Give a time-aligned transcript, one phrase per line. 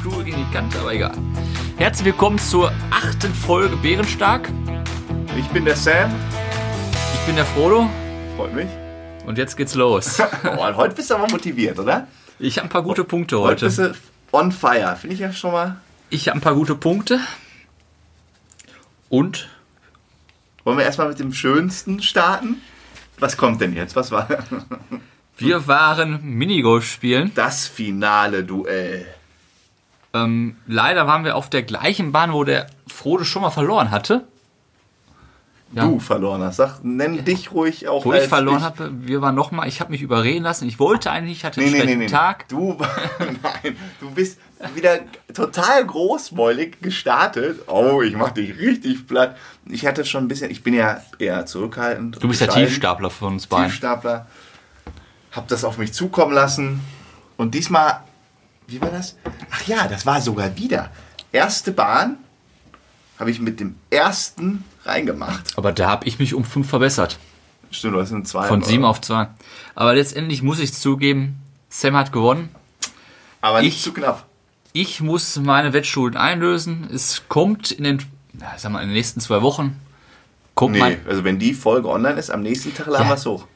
[0.00, 1.12] Stuhl gegen die Kante, aber egal.
[1.76, 4.50] Herzlich willkommen zur achten Folge Bärenstark.
[5.38, 6.10] Ich bin der Sam.
[7.12, 7.86] Ich bin der Frodo.
[8.34, 8.68] Freut mich.
[9.26, 10.18] Und jetzt geht's los.
[10.56, 12.08] oh, heute bist du aber motiviert, oder?
[12.38, 13.66] Ich habe ein paar gute Punkte heute.
[13.66, 13.92] Heute bist du
[14.32, 14.96] on fire.
[14.98, 15.76] Finde ich ja schon mal.
[16.08, 17.20] Ich habe ein paar gute Punkte.
[19.10, 19.50] Und?
[20.64, 22.62] Wollen wir erstmal mit dem Schönsten starten?
[23.18, 23.96] Was kommt denn jetzt?
[23.96, 24.26] Was war?
[25.36, 27.32] Wir waren Minigolf spielen.
[27.34, 29.06] Das finale Duell.
[30.12, 34.24] Ähm, leider waren wir auf der gleichen Bahn, wo der Frodo schon mal verloren hatte.
[35.72, 35.84] Ja.
[35.84, 36.56] Du verloren hast.
[36.56, 38.04] Sag, nenn dich ruhig auch.
[38.04, 40.66] Wo ich verloren habe, wir waren nochmal, ich habe mich überreden lassen.
[40.66, 42.48] Ich wollte eigentlich, ich hatte einen nee, schlechten nee, nee, Tag.
[42.48, 42.76] Du,
[43.18, 44.40] nein, du bist
[44.74, 44.98] wieder
[45.32, 47.68] total großmäulig gestartet.
[47.68, 49.36] Oh, ich mach dich richtig platt.
[49.66, 52.20] Ich hatte schon ein bisschen, ich bin ja eher zurückhaltend.
[52.20, 53.66] Du bist der Tiefstapler von uns beiden.
[53.66, 54.26] Tiefstapler.
[55.30, 56.80] Hab das auf mich zukommen lassen.
[57.36, 58.00] Und diesmal,
[58.70, 59.16] wie war das?
[59.50, 60.90] Ach ja, das war sogar wieder.
[61.32, 62.18] Erste Bahn
[63.18, 65.56] habe ich mit dem ersten reingemacht.
[65.56, 67.18] Aber da habe ich mich um fünf verbessert.
[67.70, 68.48] Stimmt, du hast einen zwei.
[68.48, 69.28] Von sieben auf zwei.
[69.74, 72.48] Aber letztendlich muss ich zugeben, Sam hat gewonnen.
[73.40, 74.26] Aber nicht ich, zu knapp.
[74.72, 76.88] Ich muss meine Wettschulden einlösen.
[76.92, 78.02] Es kommt in den,
[78.56, 79.80] sag mal, in den nächsten zwei Wochen.
[80.54, 83.10] Kommt nee, also wenn die Folge online ist, am nächsten Tag laden ja.
[83.10, 83.46] wir es hoch.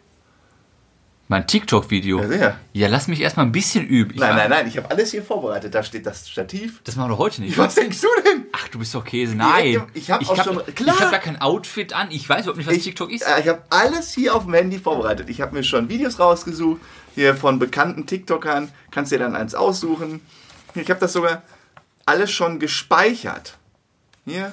[1.28, 2.22] Mein TikTok-Video.
[2.22, 2.58] Ja.
[2.74, 4.12] Ja, lass mich erstmal ein bisschen üben.
[4.12, 5.74] Ich nein, nein, nein, ich habe alles hier vorbereitet.
[5.74, 6.82] Da steht das Stativ.
[6.84, 7.56] Das machen wir heute nicht.
[7.56, 8.44] Was denkst du denn?
[8.52, 9.34] Ach, du bist doch Käse.
[9.34, 9.82] Nein.
[9.94, 10.62] Ich habe auch hab, schon.
[10.74, 10.94] Klar.
[10.94, 12.08] Ich habe gar kein Outfit an.
[12.10, 13.22] Ich weiß überhaupt nicht, was ich, TikTok ist.
[13.22, 15.30] Äh, ich habe alles hier auf dem Handy vorbereitet.
[15.30, 16.80] Ich habe mir schon Videos rausgesucht.
[17.14, 18.70] Hier von bekannten TikTokern.
[18.90, 20.20] Kannst dir dann eins aussuchen.
[20.74, 21.42] Ich habe das sogar
[22.04, 23.56] alles schon gespeichert.
[24.26, 24.52] Hier.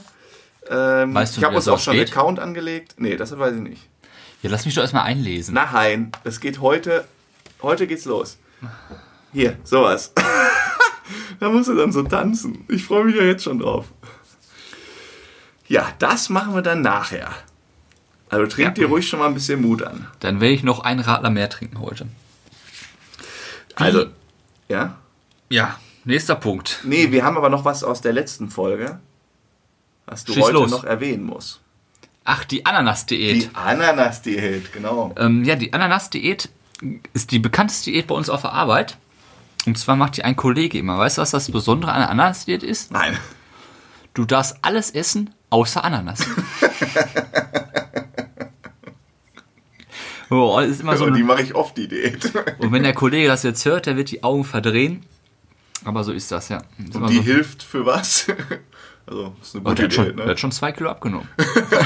[0.69, 2.95] Ähm, weißt du, ich habe uns auch schon einen Account angelegt.
[2.97, 3.90] Nee, das weiß ich nicht.
[4.41, 5.53] Ja, lass mich doch erstmal einlesen.
[5.53, 7.05] Nein, das geht heute
[7.61, 8.37] Heute geht's los.
[9.33, 10.13] Hier, sowas.
[11.39, 12.65] da musst du dann so tanzen.
[12.67, 13.85] Ich freue mich ja jetzt schon drauf.
[15.67, 17.31] Ja, das machen wir dann nachher.
[18.29, 18.85] Also trinkt ja.
[18.85, 20.07] dir ruhig schon mal ein bisschen Mut an.
[20.19, 22.07] Dann werde ich noch einen Radler mehr trinken heute.
[23.77, 23.83] Wie?
[23.83, 24.05] Also,
[24.67, 24.97] ja?
[25.49, 26.81] Ja, nächster Punkt.
[26.83, 28.99] Nee, wir haben aber noch was aus der letzten Folge,
[30.05, 30.71] was du Schieß heute los.
[30.71, 31.60] noch erwähnen musst.
[32.23, 33.43] Ach, die Ananas-Diät.
[33.43, 35.13] Die Ananas-Diät, genau.
[35.17, 36.49] Ähm, ja, die Ananas-Diät
[37.13, 38.97] ist die bekannteste Diät bei uns auf der Arbeit.
[39.65, 40.97] Und zwar macht die ein Kollege immer.
[40.97, 42.91] Weißt du, was das Besondere an der Ananas-Diät ist?
[42.91, 43.17] Nein.
[44.13, 46.19] Du darfst alles essen, außer Ananas.
[50.29, 51.09] oh, das ist immer so.
[51.09, 52.31] die mache ich oft, die Diät.
[52.59, 55.05] Und wenn der Kollege das jetzt hört, der wird die Augen verdrehen.
[55.85, 56.59] Aber so ist das, ja.
[56.77, 57.23] Ist Und die so.
[57.23, 58.27] hilft für was?
[59.05, 60.13] Also, ist eine gute Diät, schon, ne?
[60.13, 61.27] Der hat schon zwei Kilo abgenommen.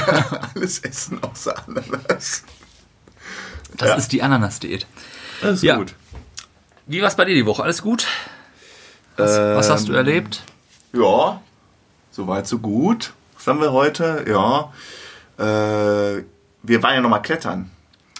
[0.54, 2.44] alles essen außer Ananas.
[3.76, 3.94] Das ja.
[3.96, 4.86] ist die Ananas-Diät.
[5.42, 5.76] Alles ja.
[5.76, 5.94] gut.
[6.86, 7.62] Wie war es bei dir die Woche?
[7.62, 8.06] Alles gut?
[9.16, 10.42] Was, ähm, was, hast du ähm, erlebt?
[10.92, 11.40] Ja,
[12.10, 13.12] soweit so gut.
[13.34, 14.24] Was haben wir heute?
[14.28, 14.72] Ja,
[15.38, 16.22] äh,
[16.62, 17.70] wir waren ja nochmal klettern.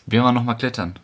[0.06, 0.98] Wir waren nochmal klettern.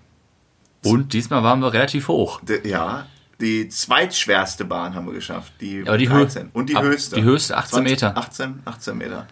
[0.85, 2.41] Und diesmal waren wir relativ hoch.
[2.65, 3.07] Ja,
[3.43, 5.53] die zweitschwerste Bahn haben wir geschafft.
[5.61, 6.51] Die, Aber die 13.
[6.53, 7.17] Und die höchste.
[7.17, 8.17] Die höchste, 18 20, Meter.
[8.17, 9.27] 18, 18 Meter.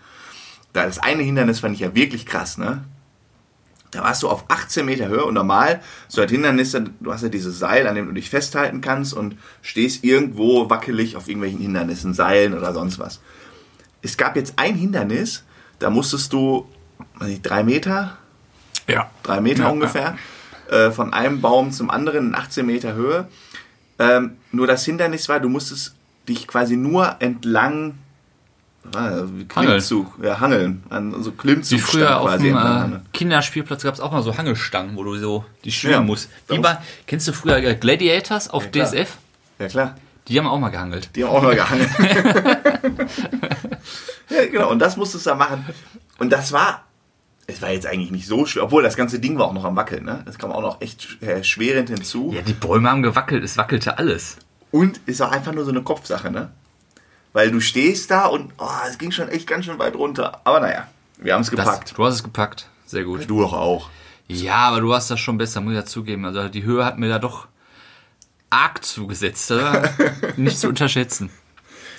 [0.72, 2.84] Das eine Hindernis fand ich ja wirklich krass, ne?
[3.93, 7.28] Da warst du auf 18 Meter Höhe und normal, so ein Hindernis, du hast ja
[7.28, 12.15] dieses Seil, an dem du dich festhalten kannst und stehst irgendwo wackelig auf irgendwelchen Hindernissen,
[12.15, 13.21] Seilen oder sonst was.
[14.03, 15.44] Es gab jetzt ein Hindernis,
[15.81, 16.69] da musstest du,
[17.19, 18.16] weiß nicht, drei Meter?
[18.87, 19.10] Ja.
[19.25, 20.16] Drei Meter ja, ungefähr,
[20.71, 20.87] ja.
[20.87, 23.28] Äh, von einem Baum zum anderen in 18 Meter Höhe.
[24.00, 25.94] Ähm, nur das Hindernis war, du musstest
[26.26, 27.94] dich quasi nur entlang
[28.94, 30.26] Ah, Klimmzug, Hangeln.
[30.26, 30.82] ja, Hangeln.
[30.88, 31.78] An so Klimmzug.
[31.78, 35.44] Wie früher auf dem äh, Kinderspielplatz gab es auch mal so Hangelstangen, wo du so
[35.64, 36.30] die schwimmen ja, musst.
[36.48, 39.18] Wie bei, kennst du früher äh, Gladiators auf ja, DSF?
[39.58, 39.97] Ja, klar.
[40.28, 41.10] Die haben auch mal gehangelt.
[41.14, 41.91] Die haben auch mal gehangelt.
[44.30, 44.70] ja, genau.
[44.70, 45.66] Und das musstest du da machen.
[46.18, 46.86] Und das war,
[47.50, 49.76] es war jetzt eigentlich nicht so schwer, obwohl das ganze Ding war auch noch am
[49.76, 50.22] Wackeln, ne?
[50.24, 52.32] Das kam auch noch echt äh, schwerend hinzu.
[52.34, 54.36] Ja, die Bäume haben gewackelt, es wackelte alles.
[54.70, 56.50] Und es war einfach nur so eine Kopfsache, ne?
[57.32, 60.41] Weil du stehst da und oh, es ging schon echt ganz schön weit runter.
[60.44, 60.88] Aber naja,
[61.18, 61.91] wir haben es gepackt.
[61.91, 62.68] Das, du hast es gepackt.
[62.86, 63.28] Sehr gut.
[63.28, 63.91] Du doch auch.
[64.26, 66.24] Ja, aber du hast das schon besser, muss ich dazugeben.
[66.24, 67.46] Also die Höhe hat mir da doch
[68.48, 69.53] arg zugesetzt.
[70.36, 71.30] nicht zu unterschätzen.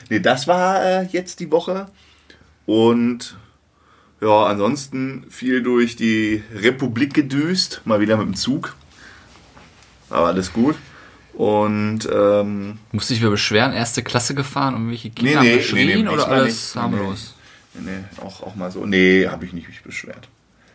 [0.09, 1.87] Nee, das war äh, jetzt die Woche.
[2.65, 3.37] Und
[4.21, 7.81] ja, ansonsten viel durch die Republik gedüst.
[7.85, 8.75] Mal wieder mit dem Zug.
[10.09, 10.75] Aber alles gut.
[11.33, 15.87] Und ähm, musste ich mir beschweren, erste Klasse gefahren und welche Kinder nee, nee, geschrien
[15.87, 17.35] nee, nee, oder alles harmlos?
[17.73, 18.85] Nee, nee, auch, auch mal so.
[18.85, 20.27] Nee, habe ich nicht mich beschwert.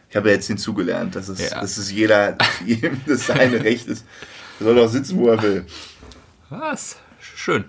[0.08, 1.60] Ich habe ja jetzt hinzugelernt, dass es, Ja.
[1.60, 4.06] dass es jeder, jedem das seine Recht ist.
[4.58, 5.66] Er soll doch sitzen, wo er will.
[6.48, 6.96] Was?
[7.20, 7.64] Schön.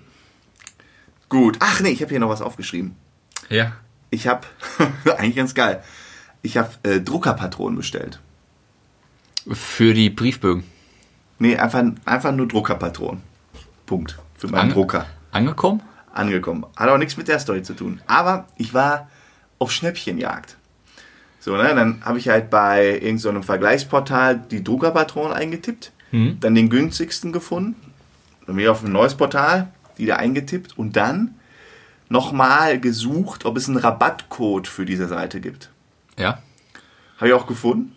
[1.27, 1.57] Gut.
[1.59, 2.95] Ach nee, ich habe hier noch was aufgeschrieben.
[3.49, 3.73] Ja.
[4.09, 4.41] Ich habe,
[5.17, 5.83] eigentlich ganz geil,
[6.41, 8.19] ich habe äh, Druckerpatronen bestellt.
[9.51, 10.63] Für die Briefbögen.
[11.39, 13.21] Nee, einfach, einfach nur Druckerpatronen.
[13.85, 14.17] Punkt.
[14.35, 15.05] Für meinen Ange- Drucker.
[15.31, 15.81] Angekommen?
[16.13, 16.65] Angekommen.
[16.75, 18.01] Hat auch nichts mit der Story zu tun.
[18.07, 19.09] Aber ich war
[19.59, 20.57] auf Schnäppchenjagd.
[21.39, 26.69] So, ne, dann habe ich halt bei irgendeinem so Vergleichsportal die Druckerpatronen eingetippt, dann den
[26.69, 27.75] günstigsten gefunden,
[28.45, 29.67] dann bin ich auf ein neues Portal,
[29.97, 31.35] die da eingetippt und dann
[32.09, 35.69] nochmal gesucht, ob es einen Rabattcode für diese Seite gibt.
[36.17, 36.41] Ja.
[37.17, 37.93] Habe ich auch gefunden.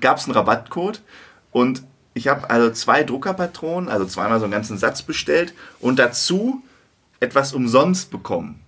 [0.00, 1.00] Gab es einen Rabattcode
[1.50, 1.82] und
[2.14, 6.62] ich habe also zwei Druckerpatronen, also zweimal so einen ganzen Satz bestellt und dazu
[7.20, 8.60] etwas umsonst bekommen.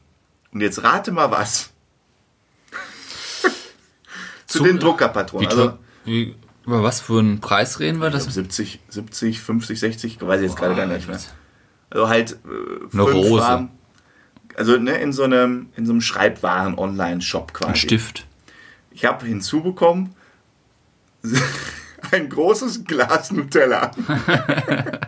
[0.53, 1.71] Und jetzt rate mal was.
[4.47, 5.49] Zu, Zu- den Wie, Druckerpatronen.
[5.49, 6.35] Also teuer- wie,
[6.67, 8.11] über was für einen Preis reden wir?
[8.11, 11.19] Das 70, 70, 50, 60, weiß ich jetzt gerade gar nicht mehr.
[11.91, 13.43] Also halt äh, Eine Rose.
[13.43, 13.71] Farben.
[14.57, 17.71] Also ne, in so einem, in so einem Schreibwaren-Online-Shop quasi.
[17.71, 18.27] ein Stift.
[18.91, 20.15] Ich habe hinzubekommen
[22.13, 23.91] ein großes Glas Nutella.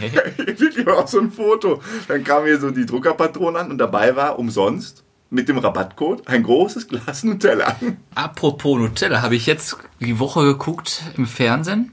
[0.00, 1.82] Wirklich auch so ein Foto.
[2.06, 6.42] Dann kam hier so die Druckerpatrone an und dabei war umsonst mit dem Rabattcode ein
[6.42, 7.76] großes Glas Nutella.
[8.14, 11.92] Apropos Nutella, habe ich jetzt die Woche geguckt im Fernsehen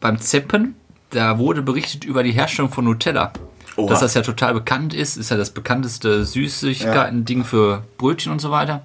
[0.00, 0.74] beim Zeppen.
[1.10, 3.32] Da wurde berichtet über die Herstellung von Nutella.
[3.76, 3.88] Oha.
[3.88, 8.50] Dass das ja total bekannt ist, ist ja das bekannteste Süßigkeiten-Ding für Brötchen und so
[8.50, 8.82] weiter.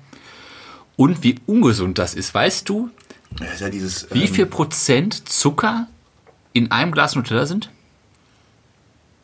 [0.95, 2.34] Und wie ungesund das ist.
[2.34, 2.89] Weißt du,
[3.39, 4.07] ist ja dieses.
[4.12, 5.88] wie ähm, viel Prozent Zucker
[6.54, 7.69] in einem Glas Nutella sind?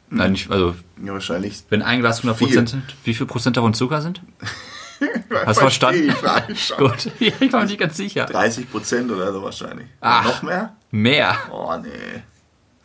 [0.10, 1.64] Nein, nicht, also Ja, wahrscheinlich.
[1.70, 2.48] wenn ein Glas 100 Viel.
[2.48, 4.22] Prozent sind, wie viel Prozent davon Zucker sind?
[5.46, 6.14] Hast du verstanden?
[6.78, 8.26] Gut, ich war mir nicht ganz sicher.
[8.26, 9.88] 30 Prozent oder so wahrscheinlich.
[10.02, 10.26] Ach.
[10.26, 10.76] Noch mehr?
[10.92, 11.38] Mehr.
[11.52, 12.22] Oh, nee.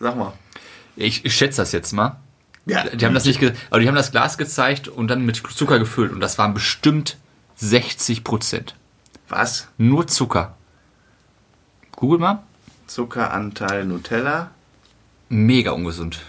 [0.00, 0.32] Sag mal.
[0.96, 2.18] Ich, ich schätze das jetzt mal.
[2.68, 5.78] Ja, Die haben das nicht, aber die haben das Glas gezeigt und dann mit Zucker
[5.78, 7.16] gefüllt und das waren bestimmt
[7.56, 8.74] 60 Prozent.
[9.28, 9.68] Was?
[9.78, 10.56] Nur Zucker.
[11.92, 12.42] Google mal.
[12.86, 14.50] Zuckeranteil Nutella.
[15.28, 16.20] Mega ungesund.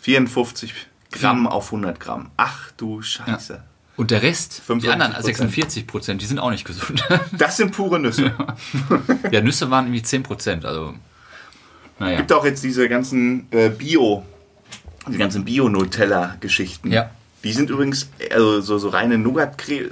[0.00, 0.74] 54
[1.12, 2.30] Gramm auf 100 Gramm.
[2.36, 3.62] Ach du Scheiße.
[3.96, 4.90] Und der Rest, die 55%.
[4.90, 7.04] anderen 46 Prozent, die sind auch nicht gesund.
[7.32, 8.34] Das sind pure Nüsse.
[9.30, 10.94] ja, Nüsse waren irgendwie 10 Prozent, also.
[12.00, 12.16] Naja.
[12.16, 14.24] gibt auch jetzt diese ganzen äh, Bio,
[15.06, 16.90] die ganzen Bio-Nutella-Geschichten.
[16.90, 17.10] Ja.
[17.44, 19.90] Die sind übrigens also so, so reine Nougat-Creme.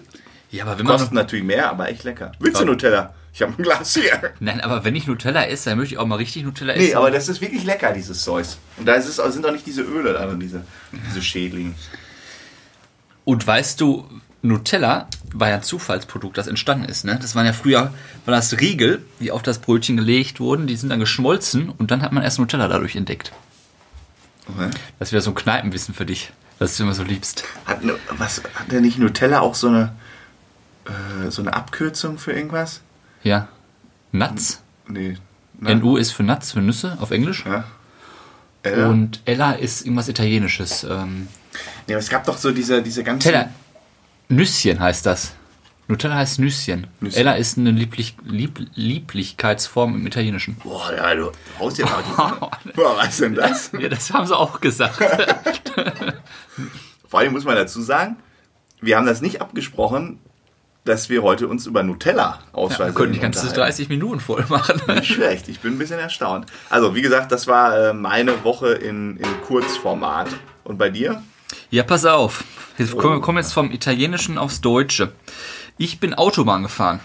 [0.51, 0.99] Ja, aber wenn man.
[0.99, 2.33] Kosten natürlich mehr, aber echt lecker.
[2.41, 2.65] Willst du.
[2.65, 3.15] Nutella?
[3.35, 4.33] Ich habe ein Glas hier.
[4.41, 6.87] Nein, aber wenn ich Nutella esse, dann möchte ich auch mal richtig Nutella essen.
[6.87, 8.59] Nee, aber das ist wirklich lecker, dieses Zeus.
[8.79, 10.65] Und da ist es, sind auch nicht diese Öle da drin, diese,
[11.09, 11.75] diese Schädlinge.
[13.25, 14.09] Und weißt du,
[14.43, 17.05] Nutella war ja ein Zufallsprodukt, das entstanden ist.
[17.05, 17.19] Ne?
[17.21, 17.93] Das waren ja früher,
[18.25, 22.03] war das Riegel, die auf das Brötchen gelegt wurden, die sind dann geschmolzen und dann
[22.03, 23.33] hat man erst Nutella dadurch entdeckt.
[24.49, 24.71] Okay.
[24.99, 27.45] Das wäre so ein Kneipenwissen für dich, das du immer so liebst.
[27.67, 27.81] Hat,
[28.17, 29.93] was, hat der nicht Nutella auch so eine,
[30.87, 32.81] äh, so eine Abkürzung für irgendwas?
[33.23, 33.49] Ja.
[34.13, 34.63] Nuts.
[34.87, 35.19] Nee.
[35.61, 35.75] Ne?
[35.75, 37.45] NU ist für Nuts, für Nüsse auf Englisch.
[37.45, 37.65] Ja.
[38.63, 38.89] Ella?
[38.89, 40.85] Und Ella ist irgendwas Italienisches.
[40.85, 41.29] Ähm,
[41.87, 43.29] Nee, aber es gab doch so diese, diese ganzen...
[43.29, 43.51] Nutella.
[44.29, 45.33] Nüsschen heißt das.
[45.87, 46.87] Nutella heißt Nüsschen.
[47.01, 47.19] Nüsschen.
[47.21, 50.57] Ella ist eine Lieblich, Lieb, Lieblichkeitsform im Italienischen.
[50.57, 52.71] Boah, ja, du haust ja mal die...
[52.77, 53.71] Boah, was denn das?
[53.79, 54.99] Ja, das haben sie auch gesagt.
[57.09, 58.17] Vor allem muss man dazu sagen,
[58.83, 60.19] wir haben das nicht abgesprochen,
[60.85, 62.87] dass wir heute uns über Nutella Ja, ausweisen.
[62.87, 64.81] wir können die ganze 30 Minuten voll machen.
[64.95, 66.47] Nicht schlecht, ich bin ein bisschen erstaunt.
[66.69, 70.29] Also, wie gesagt, das war äh, meine Woche in, in Kurzformat.
[70.65, 71.23] Und bei dir?
[71.71, 72.45] Ja, pass auf.
[72.79, 75.13] Wir kommen jetzt vom Italienischen aufs Deutsche.
[75.77, 77.01] Ich bin Autobahn gefahren.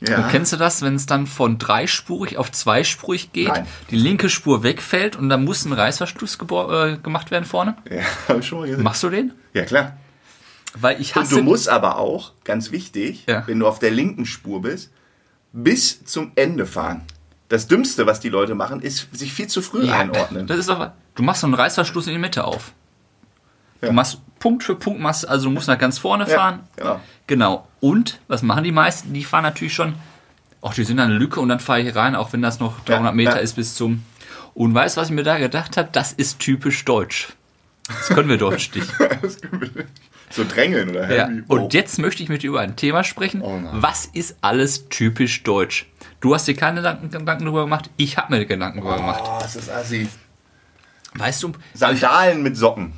[0.00, 0.18] Ja.
[0.18, 3.66] Und kennst du das, wenn es dann von dreispurig auf zweispurig geht, Nein.
[3.90, 7.76] die linke Spur wegfällt und dann muss ein Reißverschluss äh, gemacht werden vorne?
[7.90, 8.84] Ja, hab ich schon mal gesehen.
[8.84, 9.32] Machst du den?
[9.54, 9.96] Ja, klar.
[10.74, 11.36] Weil ich Und hasse...
[11.36, 13.42] du musst aber auch, ganz wichtig, Ja.
[13.46, 14.92] wenn du auf der linken Spur bist,
[15.52, 17.02] bis zum Ende fahren.
[17.48, 20.46] Das Dümmste, was die Leute machen, ist sich viel zu früh ja, einordnen.
[20.46, 22.72] Das ist doch, du machst so einen Reißverschluss in die Mitte auf.
[23.80, 23.88] Ja.
[23.88, 26.60] Du machst Punkt für Punkt, machst, also du musst nach ganz vorne fahren.
[26.76, 27.00] genau.
[27.26, 27.68] Genau.
[27.80, 29.12] Und was machen die meisten?
[29.12, 29.94] Die fahren natürlich schon,
[30.62, 32.80] ach, die sind an eine Lücke und dann fahre ich rein, auch wenn das noch
[32.84, 33.38] 300 Ja, Meter ja.
[33.38, 34.02] ist bis zum.
[34.54, 35.88] Und weißt du, was ich mir da gedacht habe?
[35.92, 37.28] Das ist typisch deutsch.
[37.88, 38.88] Das können wir Deutsch nicht.
[40.30, 41.28] so drängeln oder Ja.
[41.30, 41.42] Wie?
[41.46, 43.40] Und jetzt möchte ich mit dir über ein Thema sprechen.
[43.40, 45.86] Oh was ist alles typisch deutsch?
[46.20, 49.22] Du hast dir keine Gedanken, darüber gemacht, ich habe mir Gedanken darüber gemacht.
[49.24, 50.08] Oh, das ist assi.
[51.14, 51.52] Weißt du?
[51.74, 52.92] Sandalen mit Socken.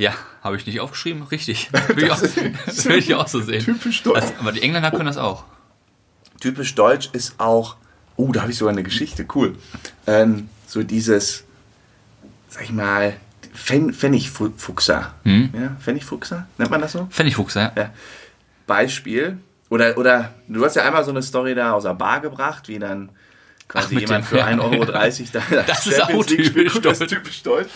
[0.00, 1.22] Ja, habe ich nicht aufgeschrieben?
[1.24, 1.70] Richtig.
[1.94, 2.20] Will ich auch,
[2.66, 3.62] das will ich auch so sehen.
[3.62, 4.20] Typisch deutsch.
[4.20, 5.44] Das, aber die Engländer können das auch.
[6.40, 7.76] typisch deutsch ist auch,
[8.16, 9.56] oh, da habe ich sogar eine Geschichte, cool.
[10.06, 11.44] Ähm, so dieses,
[12.48, 13.14] sag ich mal,
[13.54, 15.14] Pfen Pfennigfuchser.
[15.24, 17.06] Ja, Pfennigfuchser, nennt man das so?
[17.10, 17.70] Pfennigfuchs, ja.
[17.76, 17.90] Ja.
[18.66, 19.36] Beispiel.
[19.68, 22.78] Oder, oder du hast ja einmal so eine Story da aus der Bar gebracht, wie
[22.78, 23.10] dann
[23.68, 24.46] quasi Ach, jemand dem- für ja.
[24.46, 26.84] 1,30 Euro da Das ist auch typisch spielt.
[26.84, 27.10] Das ist deutsch.
[27.10, 27.70] typisch deutsch.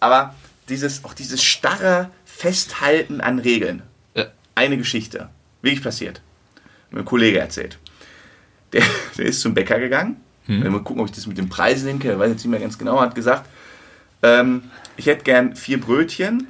[0.00, 0.34] Aber
[0.72, 3.82] dieses, auch dieses starre Festhalten an Regeln.
[4.14, 4.26] Ja.
[4.54, 5.28] Eine Geschichte.
[5.60, 6.20] Wirklich passiert.
[6.90, 7.78] Mir ein Kollege erzählt.
[8.72, 8.82] Der,
[9.16, 10.16] der ist zum Bäcker gegangen.
[10.46, 12.18] Mal gucken, ob ich das mit den Preisen hinke.
[12.18, 13.00] Weiß jetzt nicht mehr ganz genau.
[13.00, 13.48] Hat gesagt,
[14.22, 14.64] ähm,
[14.96, 16.48] ich hätte gern vier Brötchen.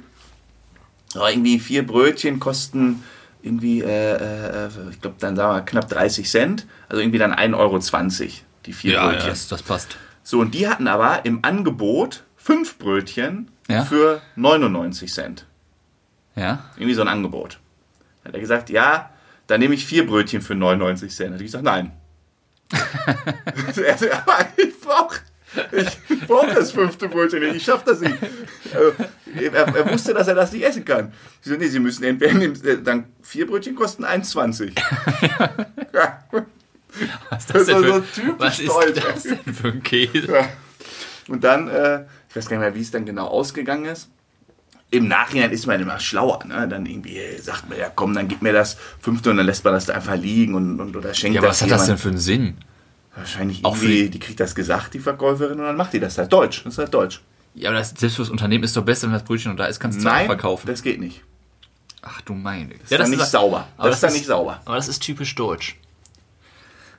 [1.13, 3.03] Aber irgendwie vier Brötchen kosten
[3.43, 6.65] irgendwie, äh, äh, ich glaube, dann sagen wir knapp 30 Cent.
[6.89, 7.79] Also irgendwie dann 1,20 Euro
[8.65, 9.29] die vier Ja, ja Brötchen.
[9.29, 9.97] das, das passt.
[10.23, 13.85] So, und die hatten aber im Angebot fünf Brötchen Ja.
[13.85, 15.45] für 99 Cent.
[16.35, 16.65] Ja.
[16.75, 17.59] Irgendwie so ein Angebot.
[18.23, 19.09] Dann hat er gesagt, ja,
[19.47, 21.33] dann nehme ich vier Brötchen für 99 Cent.
[21.33, 21.91] Hat ich gesagt, nein.
[22.73, 25.17] er aber ich brauche
[25.71, 28.15] ich brauch das fünfte Brötchen nicht, ich schaffe das nicht.
[28.23, 31.13] Äh, Er, er wusste, dass er das nicht essen kann.
[31.43, 34.73] Ich so, nee, Sie müssen entweder nehmen, äh, dann vier Brötchen kosten 1,20.
[35.93, 36.23] ja.
[37.29, 39.03] Was ist Das das denn ist für, so typisch was ist deutsch.
[39.03, 40.31] das denn für ein Käse?
[40.31, 40.49] Ja.
[41.27, 44.09] Und dann, äh, ich weiß gar nicht mehr, wie es dann genau ausgegangen ist.
[44.89, 46.43] Im Nachhinein ist man immer schlauer.
[46.45, 46.67] Ne?
[46.67, 49.73] Dann irgendwie sagt man, ja komm, dann gib mir das fünfte und dann lässt man
[49.73, 51.99] das da einfach liegen und, und oder schenkt Ja, aber das was hat das denn
[51.99, 52.57] für einen Sinn?
[53.15, 56.33] Wahrscheinlich Auch irgendwie, die kriegt das gesagt, die Verkäuferin, und dann macht die das halt
[56.33, 56.63] deutsch.
[56.63, 57.21] Das ist halt deutsch.
[57.53, 59.79] Ja, aber das, selbst fürs Unternehmen ist doch besser, wenn das Brötchen noch da ist,
[59.79, 60.65] kannst du es Nein, verkaufen.
[60.65, 61.21] das geht nicht.
[62.01, 62.69] Ach du meine.
[62.69, 63.67] Das ist dann nicht sauber.
[63.77, 64.59] Aber das ist dann nicht sauber.
[64.65, 65.77] Aber das ist typisch deutsch.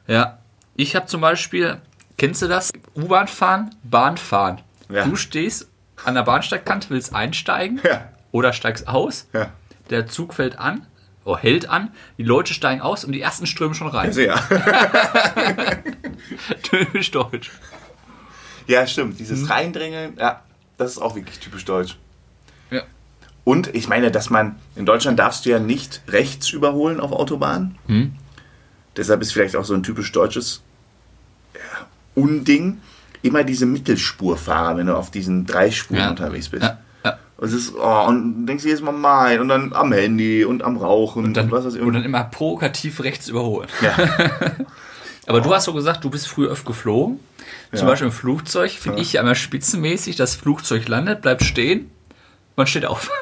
[0.06, 0.38] Ja,
[0.76, 1.80] ich habe zum Beispiel,
[2.16, 2.72] kennst du das?
[2.96, 4.60] U-Bahn fahren, Bahn fahren.
[4.88, 5.04] Ja.
[5.06, 5.68] Du stehst
[6.04, 8.08] an der Bahnsteigkante, willst einsteigen Ja.
[8.32, 9.28] oder steigst aus.
[9.32, 9.50] Ja.
[9.90, 10.86] Der Zug fällt an,
[11.24, 14.12] oh, hält an, die Leute steigen aus und die ersten strömen schon rein.
[14.12, 14.36] Sehr.
[16.62, 17.50] typisch deutsch.
[18.66, 19.18] Ja, stimmt.
[19.18, 19.46] Dieses Mhm.
[19.46, 20.42] Reindrängeln, ja,
[20.78, 21.96] das ist auch wirklich typisch deutsch.
[22.70, 22.82] Ja.
[23.44, 27.76] Und ich meine, dass man, in Deutschland darfst du ja nicht rechts überholen auf Autobahnen.
[27.86, 28.14] Hm.
[28.96, 30.62] Deshalb ist vielleicht auch so ein typisch deutsches
[31.54, 32.80] ja, Unding
[33.24, 36.10] immer diese Mittelspurfahrer, wenn du auf diesen drei Spuren Ja.
[36.10, 36.62] unterwegs bist.
[36.62, 36.78] Ja.
[37.36, 40.62] Und, es ist, oh, und du denkst jedes Mal mein und dann am Handy und
[40.62, 41.80] am Rauchen und, Dann, was weiß ich.
[41.82, 43.68] und dann immer provokativ rechts überholen.
[43.82, 43.92] ja.
[45.26, 47.18] Aber du hast so gesagt, du bist früher öfter geflogen.
[47.72, 47.86] Zum Ja.
[47.86, 51.90] Beispiel im Flugzeug finde ich ja immer spitzenmäßig, das Flugzeug landet, bleibt stehen,
[52.56, 53.10] man steht auf.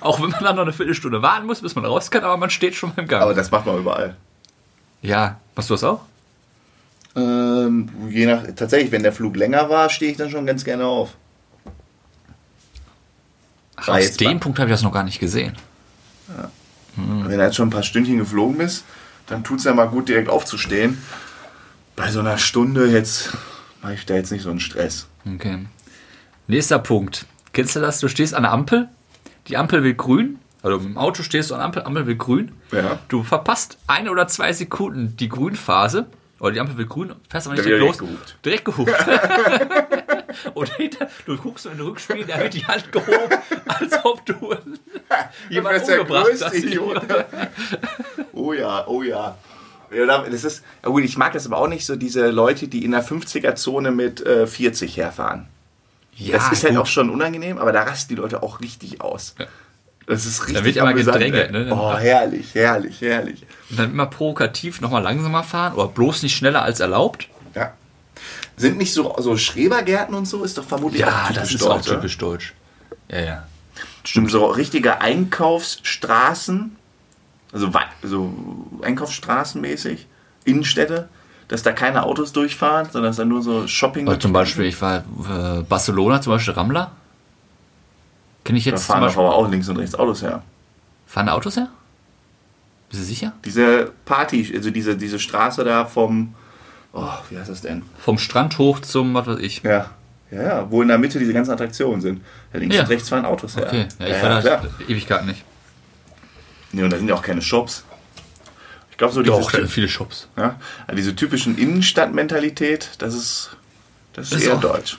[0.00, 2.50] Auch wenn man dann noch eine Viertelstunde warten muss, bis man raus kann, aber man
[2.50, 3.22] steht schon beim Gang.
[3.22, 4.16] Aber das macht man überall.
[5.02, 6.00] ja, machst du das auch?
[7.16, 10.84] Ähm, je nach, tatsächlich, wenn der Flug länger war, stehe ich dann schon ganz gerne
[10.86, 11.16] auf.
[13.76, 15.54] Ach, War aus dem mal- Punkt habe ich das noch gar nicht gesehen.
[16.96, 18.84] Wenn er jetzt schon ein paar Stündchen geflogen ist,
[19.26, 20.98] dann tut es ja mal gut, direkt aufzustehen.
[21.96, 23.36] Bei so einer Stunde jetzt
[23.82, 25.06] mache ich da jetzt nicht so einen Stress.
[25.34, 25.66] Okay.
[26.46, 27.26] Nächster Punkt.
[27.52, 28.00] Kennst du das?
[28.00, 28.88] Du stehst an der Ampel,
[29.48, 32.52] die Ampel will grün, also im Auto stehst du an der Ampel, Ampel will grün.
[32.72, 32.98] Ja.
[33.08, 36.06] Du verpasst eine oder zwei Sekunden die Grünphase,
[36.40, 38.34] oder die Ampel will grün, fährst aber nicht direkt wird los.
[38.42, 38.92] direkt Direkt gehupt.
[40.54, 44.34] Und hinter, du guckst in den Rückspiegel, da wird die Hand gehoben, als ob du
[45.50, 46.54] jemanden umgebracht hast.
[46.54, 47.02] Idiot.
[48.32, 49.36] Oh ja, oh ja.
[49.92, 52.84] ja da- das ist, gut, ich mag das aber auch nicht, so diese Leute, die
[52.84, 55.46] in der 50er-Zone mit äh, 40 herfahren.
[56.14, 56.82] Ja, das ist halt gut.
[56.82, 59.34] auch schon unangenehm, aber da rasten die Leute auch richtig aus.
[59.38, 59.46] Ja.
[60.10, 61.68] Das ist richtig wird immer gedrängelt, ne?
[61.70, 63.46] Oh, herrlich, herrlich, herrlich.
[63.70, 67.28] Und dann immer provokativ nochmal langsamer fahren, oder bloß nicht schneller als erlaubt.
[67.54, 67.74] Ja.
[68.56, 71.76] Sind nicht so, so Schrebergärten und so, ist doch vermutlich auch typisch das ist auch
[71.76, 71.94] oder?
[71.94, 72.54] typisch deutsch.
[73.08, 73.46] Ja, ja.
[74.02, 76.76] Stimmt, so richtige Einkaufsstraßen,
[77.52, 77.70] also
[78.02, 78.34] so
[78.82, 80.08] Einkaufsstraßenmäßig,
[80.44, 81.08] Innenstädte,
[81.46, 84.08] dass da keine Autos durchfahren, sondern dass da nur so Shopping.
[84.08, 86.90] Weil zum Beispiel, ich war äh, Barcelona, zum Beispiel Ramla.
[88.50, 90.42] Kenne ich da jetzt zum fahren aber auch links und rechts Autos her.
[91.06, 91.68] Fahren da Autos her?
[92.88, 93.32] Bist du sicher?
[93.44, 96.34] Diese Party, also diese, diese Straße da vom,
[96.92, 97.82] oh, wie heißt das denn?
[97.98, 99.62] Vom Strand hoch zum, was weiß ich.
[99.62, 99.90] Ja,
[100.32, 102.22] ja, ja, wo in der Mitte diese ganzen Attraktionen sind.
[102.52, 102.82] Da links Ja.
[102.82, 103.66] und rechts fahren Autos her.
[103.68, 104.62] Okay, ja, ich ja, war da.
[104.88, 105.44] Ewigkeiten nicht.
[106.72, 107.84] Nee, und da sind ja auch keine Shops.
[108.90, 110.28] Ich glaube, so Doch, da diese, sind viele Shops.
[110.36, 110.56] ja,
[110.92, 113.50] diese typischen Innenstadtmentalität, das ist,
[114.12, 114.98] das ist Ist eher deutsch.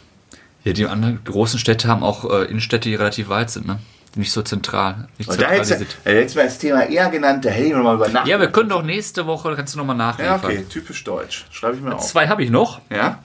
[0.64, 3.80] Ja, die anderen großen Städte haben auch äh, Innenstädte, die relativ weit sind, ne?
[4.16, 5.08] Nicht so zentral.
[5.18, 5.98] Nicht Und da hättest du zentralisiert.
[6.04, 8.28] da hättest du mal das Thema eher genannt, da hätte ich mal über Nacht.
[8.28, 10.40] Ja, wir können doch nächste Woche, kannst du nochmal Ja, nachliefern.
[10.44, 11.46] okay, typisch deutsch.
[11.50, 12.06] Schreibe ich mir auf.
[12.06, 12.82] Zwei habe ich noch.
[12.90, 13.24] Ja?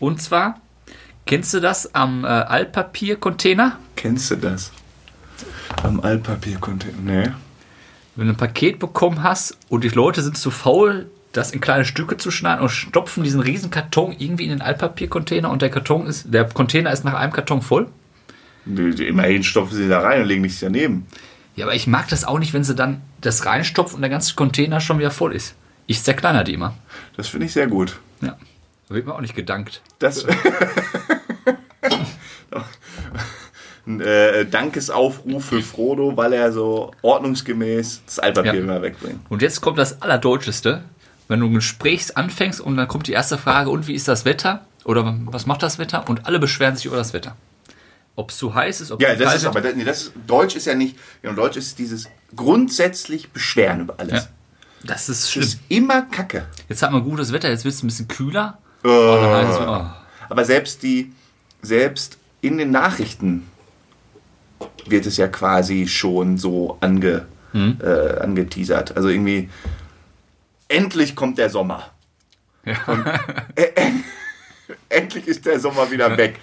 [0.00, 0.60] Und zwar,
[1.24, 3.78] kennst du das am äh, Altpapier-Container?
[3.94, 4.72] Kennst du das?
[5.84, 6.96] Am Altpapiercontainer?
[7.00, 7.30] Nee.
[8.16, 11.84] wenn du ein Paket bekommen hast und die Leute sind zu faul, das in kleine
[11.84, 16.06] Stücke zu schneiden und stopfen diesen riesen Karton irgendwie in den Altpapiercontainer und der Karton
[16.06, 17.88] ist, der Container ist nach einem Karton voll.
[18.66, 21.06] Immerhin stopfen sie da rein und legen nichts daneben.
[21.56, 24.34] Ja, aber ich mag das auch nicht, wenn sie dann das reinstopfen und der ganze
[24.34, 25.54] Container schon wieder voll ist.
[25.86, 26.74] Ich zerkleiner die immer.
[27.16, 27.98] Das finde ich sehr gut.
[28.22, 28.36] Ja.
[28.88, 29.82] Da wird mir auch nicht gedankt.
[29.98, 30.24] Das.
[33.86, 38.60] Ein äh, Dankesaufruf für Frodo, weil er so ordnungsgemäß das Altpapier Ja.
[38.60, 39.20] immer wegbringt.
[39.28, 40.84] Und jetzt kommt das Allerdeutscheste.
[41.28, 44.24] Wenn du ein Gespräch anfängst und dann kommt die erste Frage, und wie ist das
[44.24, 44.64] Wetter?
[44.84, 46.08] Oder was macht das Wetter?
[46.08, 47.36] Und alle beschweren sich über das Wetter.
[48.16, 49.84] Ob es zu heiß ist, ob es Ja, zu das kalt ist aber das, nee,
[49.84, 50.96] das ist, Deutsch ist ja nicht.
[51.22, 54.24] Genau, Deutsch ist dieses grundsätzlich Beschweren über alles.
[54.24, 54.28] Ja.
[54.86, 55.44] Das ist Das schlimm.
[55.44, 56.44] ist immer Kacke.
[56.68, 58.58] Jetzt hat man gutes Wetter, jetzt wird es ein bisschen kühler.
[58.82, 59.86] Es, oh.
[60.28, 61.12] Aber selbst die,
[61.62, 63.48] selbst in den Nachrichten
[64.86, 67.78] wird es ja quasi schon so ange, Hm.
[67.82, 68.96] äh, angeteasert.
[68.96, 69.48] Also irgendwie,
[70.74, 71.90] endlich kommt der Sommer.
[72.64, 72.74] Ja.
[72.74, 73.92] Ä- ä-
[74.88, 76.40] endlich ist der Sommer wieder weg.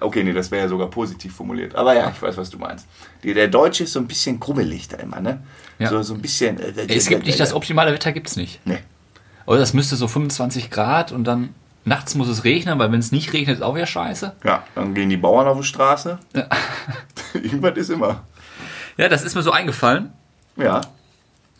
[0.00, 1.74] Okay, nee, das wäre ja sogar positiv formuliert.
[1.74, 2.86] Aber ja, ich weiß, was du meinst.
[3.24, 5.42] Der Deutsche ist so ein bisschen krummelig da immer, ne?
[5.78, 5.88] Ja.
[5.88, 6.60] So, so ein bisschen.
[6.60, 8.60] Äh, Es gibt nicht das optimale Wetter, gibt es nicht.
[8.66, 8.78] Nee.
[9.46, 13.10] Oder das müsste so 25 Grad und dann nachts muss es regnen, weil wenn es
[13.10, 14.36] nicht regnet, ist auch wieder scheiße.
[14.44, 16.18] Ja, dann gehen die Bauern auf die Straße.
[16.34, 16.46] Ja.
[17.34, 18.22] Irgendwas ist immer.
[18.98, 20.12] Ja, das ist mir so eingefallen.
[20.56, 20.82] Ja.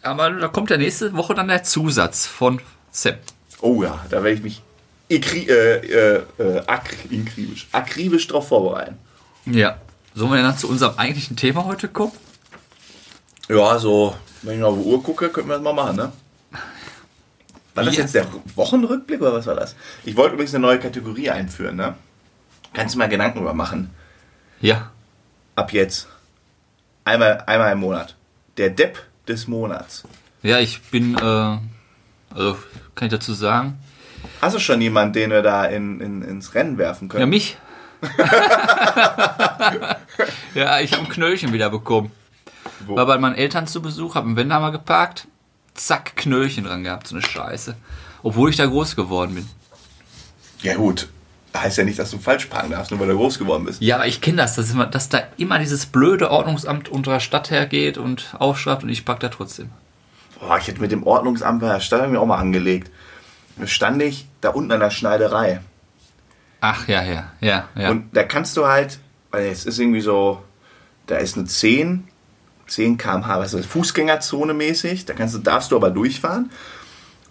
[0.02, 3.14] Aber da kommt ja nächste Woche dann der Zusatz von Sam.
[3.60, 4.62] Oh ja, da werde ich mich
[5.08, 8.98] ikri äh, äh, äh, ak akribisch, akribisch drauf vorbereiten.
[9.46, 9.76] Ja.
[10.14, 12.12] Sollen wir dann zu unserem eigentlichen Thema heute kommen?
[13.48, 16.12] Ja, so, wenn ich auf die Uhr gucke, könnten wir das mal machen, ne?
[17.74, 18.02] War das Ja.
[18.02, 19.74] jetzt der Wochenrückblick oder was war das?
[20.04, 21.94] Ich wollte übrigens eine neue Kategorie einführen, ne?
[22.74, 23.90] Kannst du mal Gedanken drüber machen?
[24.60, 24.90] Ja.
[25.56, 26.08] Ab jetzt.
[27.04, 28.16] Einmal, einmal im Monat.
[28.58, 30.04] Der Depp des Monats.
[30.42, 31.20] Ja, ich bin, äh,
[32.34, 32.56] also
[32.94, 33.78] kann ich dazu sagen?
[34.40, 37.30] Hast du schon jemanden, den wir da in, in, ins Rennen werfen Ja, können?
[37.30, 37.56] mich.
[40.54, 42.10] ja, ich habe ein Knöllchen wieder bekommen.
[42.86, 42.96] Wo?
[42.96, 45.26] War bei meinen Eltern zu Besuch, habe einen Wendehammer geparkt,
[45.74, 47.76] zack, Knöllchen dran gehabt, so eine Scheiße.
[48.22, 49.48] Obwohl ich da groß geworden bin.
[50.62, 51.08] Ja gut,
[51.54, 53.82] heißt ja nicht, dass du falsch parken darfst, nur weil du groß geworden bist.
[53.82, 57.50] Ja, aber ich kenne das, dass, immer, dass da immer dieses blöde Ordnungsamt unserer Stadt
[57.50, 59.70] hergeht und aufschreibt und ich park da trotzdem.
[60.40, 62.90] Boah, ich hätte mit dem Ordnungsamt bei der Stadt mir auch mal angelegt.
[63.56, 65.60] Da stand ich da unten an der Schneiderei.
[66.60, 67.90] Ach ja, ja, ja, ja.
[67.90, 68.98] Und da kannst du halt,
[69.30, 70.42] weil es ist irgendwie so,
[71.06, 72.04] da ist eine 10,
[72.68, 76.50] 10 km/h, was ist das, Fußgängerzone mäßig, da kannst du, darfst du aber durchfahren.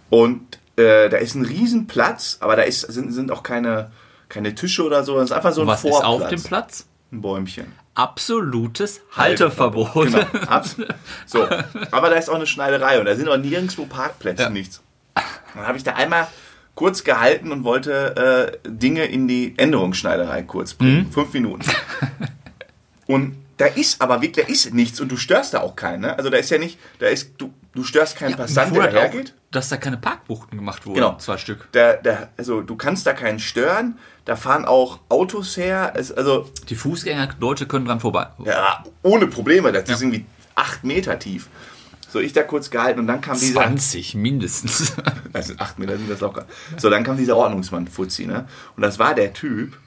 [0.10, 3.92] Und äh, da ist ein Riesenplatz, aber da ist, sind, sind auch keine,
[4.32, 6.22] keine Tische oder so, das ist einfach so ein Was ist Vorplatz.
[6.24, 6.88] auf dem Platz?
[7.12, 7.74] Ein Bäumchen.
[7.94, 9.94] Absolutes Halteverbot.
[10.06, 10.78] Genau, abs-
[11.26, 11.46] so.
[11.92, 14.50] Aber da ist auch eine Schneiderei und da sind auch nirgendwo Parkplätze, Ja.
[14.50, 14.82] nichts.
[15.54, 16.28] Dann habe ich da einmal
[16.76, 21.08] kurz gehalten und wollte äh, Dinge in die Änderungsschneiderei kurz bringen.
[21.08, 21.12] Mhm.
[21.12, 21.70] Fünf Minuten.
[23.08, 26.02] und da ist aber wirklich, da ist nichts und du störst da auch keinen.
[26.02, 26.18] Ne?
[26.18, 29.34] Also da ist ja nicht, da ist, du, du störst keinen Passant, der auch, dahergeht.
[29.52, 30.96] Dass da keine Parkbuchten gemacht wurden.
[30.96, 31.18] Genau.
[31.18, 31.68] Zwei Stück.
[31.74, 36.50] Da, da, also du kannst da keinen stören, da fahren auch Autos her, es, also
[36.70, 38.28] Die Fußgänger, Leute können dran vorbei.
[38.46, 41.50] ja, ohne Probleme, das ist irgendwie acht Meter tief.
[42.10, 43.62] So, ich da kurz gehalten und dann kam dieser.
[43.62, 44.94] 20 mindestens.
[45.40, 46.46] Sind acht Meter, sind das locker.
[46.78, 48.48] So, dann kam dieser Ordnungsmann Fuzzi, ne?
[48.76, 49.78] Und das war der Typ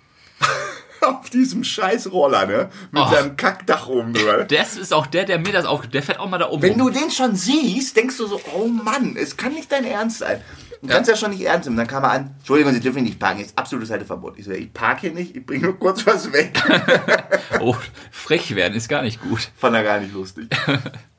[1.04, 2.68] auf diesem scheiß Roller, ne?
[2.90, 3.10] Mit Oh.
[3.10, 4.44] seinem Kackdach oben drüber.
[4.44, 5.94] Das ist auch der, der mir das aufgibt.
[5.94, 6.92] Der fährt auch mal da oben Wenn du rum.
[6.92, 10.40] den schon siehst, denkst du so, oh Mann, es kann nicht dein Ernst sein.
[10.82, 11.78] Du kannst ja schon nicht ernst nehmen.
[11.78, 14.38] Dann kam er an, Entschuldigung, Sie dürfen nicht parken, jetzt absolutes Halteverbot.
[14.38, 16.60] Ich so, ich parke hier nicht, ich bringe nur kurz was weg.
[17.60, 17.74] Oh,
[18.10, 19.48] frech werden ist gar nicht gut.
[19.56, 20.48] Fand er gar nicht lustig.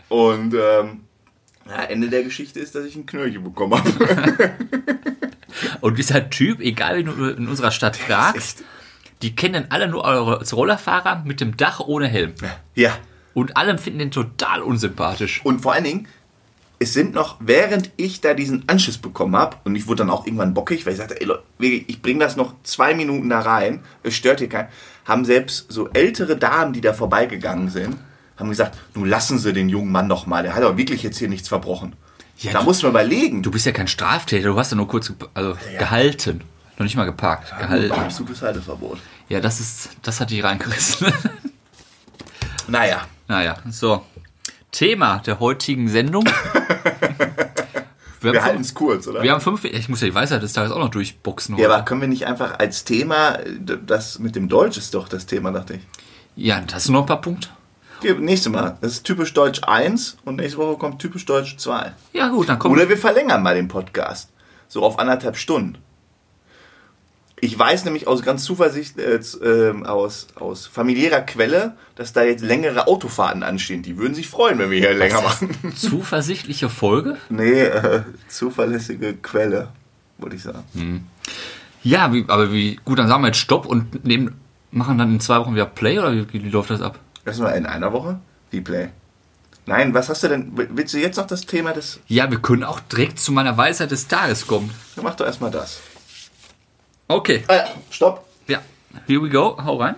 [0.10, 1.06] Und ähm,
[1.67, 4.52] ja, Ende der Geschichte ist, dass ich ein Knöllchen bekommen habe.
[5.82, 8.63] Und dieser Typ, egal wie du in unserer Stadt fragst,
[9.26, 12.34] die kennen alle nur als Rollerfahrer mit dem Dach ohne Helm.
[12.76, 12.92] ja.
[13.34, 15.42] Und alle finden den total unsympathisch.
[15.44, 16.08] Und vor allen Dingen,
[16.80, 20.26] es sind noch, während ich da diesen Anschiss bekommen habe, und ich wurde dann auch
[20.26, 23.82] irgendwann bockig, weil ich sagte, ey Leute, ich bringe das noch zwei Minuten da rein,
[24.04, 24.70] es stört hier keinen,
[25.06, 27.98] haben selbst so ältere Damen, die da vorbeigegangen sind,
[28.38, 31.18] haben gesagt, nun lassen Sie den jungen Mann doch mal, der hat aber wirklich jetzt
[31.18, 31.96] hier nichts verbrochen.
[32.38, 33.42] Ja, da du- muss man überlegen.
[33.44, 35.80] Du bist ja kein Straftäter, du hast ja nur kurz also Ja.
[35.80, 36.42] gehalten.
[36.78, 37.58] Noch nicht mal geparkt.
[37.58, 37.92] Gehalten.
[37.94, 39.00] Absolutes Halteverbot.
[39.30, 41.08] Ja, das ist, das hat die reingerissen.
[42.68, 44.04] Naja, naja, so.
[44.72, 46.26] Thema der heutigen Sendung.
[48.22, 49.22] Wir, wir haben, halten fünf, es kurz, oder?
[49.22, 51.56] wir haben fünf, ich muss ja die Weisheit des Tages auch noch durchboxen.
[51.58, 51.76] ja, heute.
[51.76, 55.52] aber können wir nicht einfach als Thema, das mit dem Deutsch ist doch das Thema,
[55.52, 55.82] dachte ich.
[56.36, 57.50] ja, hast du noch ein paar Punkte?
[58.00, 58.80] Okay, nächstes Mal.
[58.82, 61.92] Das ist typisch Deutsch 1 und nächste Woche kommt typisch Deutsch 2.
[62.14, 62.74] Ja gut, dann kommt.
[62.76, 64.30] Oder wir verlängern mal den Podcast.
[64.68, 65.78] So auf anderthalb Stunden.
[67.45, 72.43] Ich weiß nämlich aus ganz Zuversicht, äh, ähm, aus, aus familiärer Quelle, dass da jetzt
[72.43, 73.84] längere Autofahrten anstehen.
[73.84, 75.55] Die würden sich freuen, wenn wir hier länger machen.
[75.75, 77.17] Zuversichtliche Folge?
[77.29, 79.67] Nee, äh, zuverlässige Quelle,
[80.17, 81.08] würde ich sagen.
[81.84, 84.34] Ja, wie, aber wie gut, dann sagen wir jetzt Stopp und nehmen,
[84.71, 86.97] machen dann in zwei Wochen wieder Play oder wie, wie läuft das ab?
[87.25, 88.19] Erstmal in einer Woche?
[88.51, 88.88] Replay.
[89.67, 90.51] Nein, was hast du denn?
[90.55, 91.99] Willst du jetzt noch das Thema des.
[92.08, 94.71] Ja, wir können auch direkt zu meiner Weisheit des Tages kommen.
[94.95, 95.79] Dann mach doch erstmal das.
[97.08, 97.44] Okay.
[97.48, 98.26] Ah, ja, stopp.
[98.48, 98.62] Ja,
[99.08, 99.58] here we go.
[99.63, 99.96] Hau rein.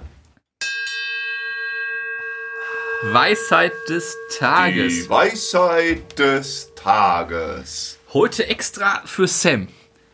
[3.04, 5.04] Weisheit des Tages.
[5.04, 8.00] Die Weisheit des Tages.
[8.14, 9.68] Heute extra für Sam.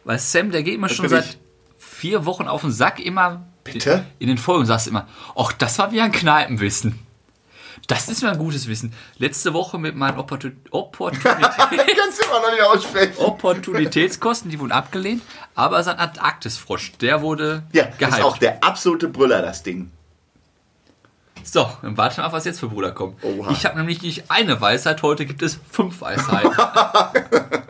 [0.03, 1.37] Weil Sam, der geht mir schon bin seit ich.
[1.77, 3.47] vier Wochen auf den Sack immer.
[3.63, 4.05] Bitte?
[4.19, 6.99] In den Folgen sagst du immer, ach, das war wie ein Kneipenwissen.
[7.87, 8.93] Das ist mir ein gutes Wissen.
[9.17, 13.17] Letzte Woche mit meinen Opportun Opportunität Kannst du immer noch nicht aussprechen.
[13.17, 15.21] Opportunitätskosten, die wurden abgelehnt.
[15.53, 18.23] Aber sein Antarktisfrosch, der wurde Ja, das ist gehypt.
[18.23, 19.91] auch der absolute Brüller, das Ding.
[21.43, 23.21] So, dann warten wir auf, was jetzt für Bruder kommt.
[23.21, 23.51] Oha.
[23.51, 26.51] Ich habe nämlich nicht eine Weisheit, heute gibt es fünf Weisheiten.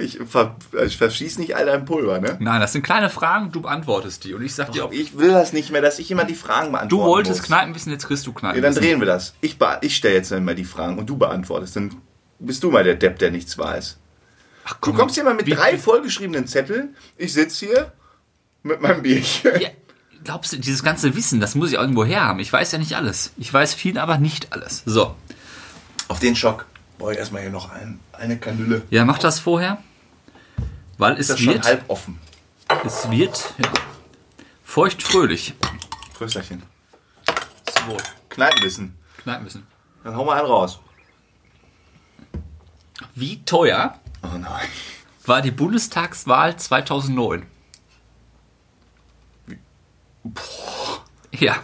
[0.00, 2.36] Ich, ver ich verschieße nicht all dein Pulver, ne?
[2.40, 4.34] Nein, das sind kleine Fragen, du beantwortest die.
[4.34, 6.72] Und ich sag dir, ob Ich will das nicht mehr, dass ich immer die Fragen
[6.72, 7.46] beantworten du wolltest muss.
[7.48, 8.74] Kneipenwissen, jetzt kriegst du Ja, Kneipenwissen.
[8.74, 9.34] dann drehen wir das.
[9.40, 11.76] Ich, ich stelle jetzt mal die Fragen und du beantwortest.
[11.76, 11.94] Dann
[12.38, 13.98] bist du mal der Depp, der nichts weiß.
[14.64, 16.94] Ach, Du komm, kommst hier mal mit wie- drei vollgeschriebenen Zetteln.
[17.16, 17.92] Ich sitze hier
[18.62, 19.60] mit meinem Bierchen.
[19.60, 19.68] Ja,
[20.24, 22.38] glaubst du, dieses ganze Wissen, das muss ich irgendwo her haben.
[22.40, 23.32] Ich weiß ja nicht alles.
[23.36, 24.82] Ich weiß viel, aber nicht alles.
[24.86, 25.14] So,
[26.08, 26.66] Auf den Schock
[26.98, 28.82] brauche ich erstmal hier noch ein, eine Kanüle.
[28.90, 29.78] ja, mach das vorher.
[31.00, 32.18] Weil es Ist das schon wird, halb offen?
[32.84, 33.72] es wird ja,
[34.64, 35.54] feucht-fröhlich.
[36.12, 36.62] Prösterchen.
[37.86, 37.96] Wohl.
[38.28, 38.94] Kneipenwissen.
[39.22, 39.66] Kneipenwissen.
[40.04, 40.78] Dann hau mal einen raus.
[43.14, 44.68] Wie teuer Oh nein.
[45.24, 47.46] war die Bundestagswahl 2009?
[51.32, 51.62] Ja.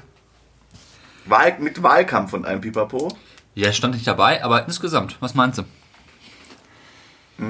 [1.26, 3.14] Wahl, mit Wahlkampf und einem Pipapo.
[3.54, 5.64] Ja, stand nicht dabei, aber insgesamt, was meinst du?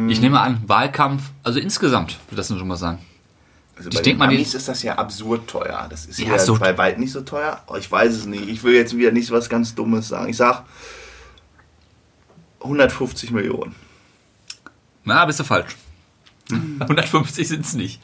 [0.09, 2.99] Ich nehme an, Wahlkampf, also insgesamt, würde das nur schon mal sagen.
[3.77, 5.87] Also Ich bei denk den Amis ist das ja absurd teuer.
[5.91, 7.63] Das ist Ja, ja, so- bei weit nicht so teuer.
[7.67, 8.49] Oh, ich weiß es nicht.
[8.49, 10.29] Ich will jetzt wieder nicht was ganz Dummes sagen.
[10.31, 10.65] Ich sag
[12.63, 13.75] 150 Millionen.
[15.05, 15.77] Na, bist du falsch.
[16.51, 18.01] 150 sind es nicht.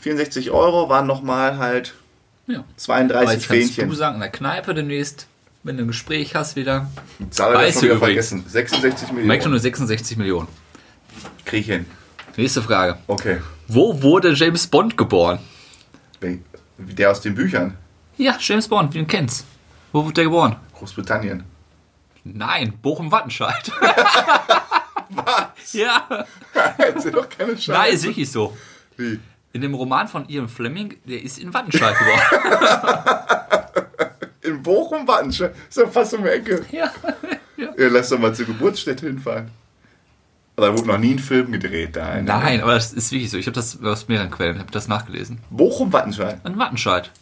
[0.00, 1.94] 64 Euro waren nochmal halt
[2.48, 2.58] Ja.
[2.58, 3.88] Aber 32 jetzt kannst Fähnchen.
[3.90, 5.26] du sagen, in der Kneipe demnächst,
[5.62, 6.90] wenn du ein Gespräch hast wieder,
[7.30, 8.44] Zahl hab ich schon wieder du vergessen.
[8.48, 9.50] 66 merkt Millionen.
[9.50, 10.48] nur 66 Millionen.
[11.48, 11.86] Krieg ich hin.
[12.36, 12.98] Nächste Frage.
[13.06, 13.40] Okay.
[13.66, 15.38] Wo wurde James Bond geboren?
[16.76, 17.76] Der aus den Büchern.
[18.18, 19.46] Ja, James Bond, wie du ihn kennst.
[19.92, 20.56] Wo wurde der geboren?
[20.74, 21.44] Großbritannien.
[22.24, 23.72] Nein, Bochum-Wattenscheid.
[25.72, 26.06] Ja,
[26.76, 27.72] Hätten sie doch keine Chance.
[27.72, 28.56] nein, ist wirklich so.
[28.96, 29.18] Wie?
[29.52, 33.24] In dem Roman von Ian Fleming, der ist in Wattenscheid geboren.
[34.42, 35.54] In Bochum Wattenscheid.
[35.68, 36.64] Ist doch fast um die Ecke.
[36.70, 36.90] ja.
[37.56, 39.50] Ja, lass doch mal zur Geburtsstätte hinfahren.
[40.58, 42.16] Aber da wurde noch nie ein Film gedreht da.
[42.16, 42.22] ne?
[42.24, 43.38] Nein, aber das ist wirklich so.
[43.38, 45.38] Ich habe das aus mehreren Quellen, habe das nachgelesen.
[45.50, 46.40] Bochum Wattenscheid.
[46.44, 47.12] In Wattenscheid.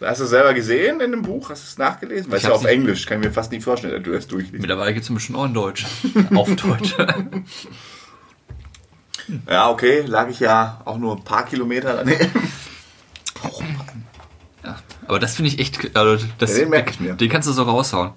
[0.00, 1.50] Hast du es selber gesehen in dem Buch?
[1.50, 2.32] Hast du es nachgelesen?
[2.32, 3.06] Weil es ja auf Englisch.
[3.06, 4.60] Kann ich mir fast nicht vorstellen, dass du das durchliest.
[4.60, 5.86] Mittlerweile gibt es bestimmt auch in Deutsch.
[6.34, 6.96] Auf Deutsch.
[9.48, 10.00] Ja, okay.
[10.06, 12.28] Lag ich ja auch nur ein paar Kilometer daneben.
[14.64, 14.76] ja.
[15.06, 15.96] Aber das finde ich echt.
[15.96, 17.14] Also das, Ja, den merk ich mir.
[17.14, 18.14] Den kannst du so raushauen.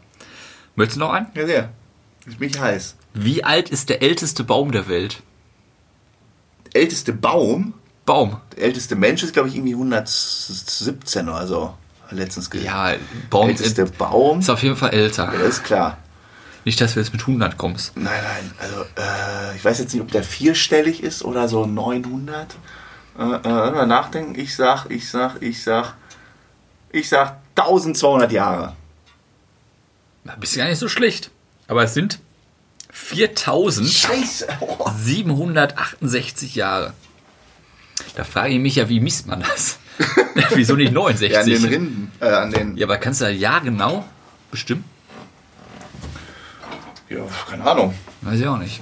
[0.75, 1.27] Möchtest du noch einen?
[1.35, 1.69] Ja, sehr.
[2.25, 2.95] Ist mich heiß.
[3.13, 5.21] Wie alt ist der älteste Baum der Welt?
[6.73, 7.73] Der älteste Baum,
[8.05, 8.37] Baum.
[8.55, 11.73] der älteste Mensch ist, glaube ich, irgendwie 117 oder so.
[12.09, 12.67] Letztens gesehen.
[12.67, 12.93] Ja,
[13.29, 14.39] Baum Der älteste Baum.
[14.39, 15.31] ist auf jeden Fall älter.
[15.33, 15.97] Ja, das ist klar.
[16.65, 17.95] Nicht, dass du jetzt mit 100 kommst.
[17.97, 22.55] Nein, nein, also äh, ich weiß jetzt nicht, ob der vierstellig ist oder so 900.
[23.17, 24.39] Äh, äh, mal nachdenken.
[24.39, 25.95] Ich sag, ich sag, ich sag,
[26.91, 28.75] ich sag 1200 Jahre.
[30.23, 31.31] Na, bist gar nicht so schlecht.
[31.67, 32.19] Aber es sind
[32.91, 34.47] 4768 Scheiße.
[34.59, 34.89] Oh.
[36.55, 36.93] Jahre.
[38.15, 39.79] Da frage ich mich ja, wie misst man das?
[40.55, 41.31] Wieso nicht 69?
[41.31, 42.77] Ja, an den Rinden, äh, an den.
[42.77, 44.05] Ja, aber kannst du ja genau
[44.51, 44.83] bestimmen?
[47.09, 47.93] Ja, keine Ahnung.
[48.21, 48.81] Weiß ich auch nicht.